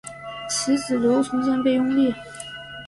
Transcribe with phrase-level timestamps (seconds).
[0.49, 2.11] 其子刘从谏被拥立。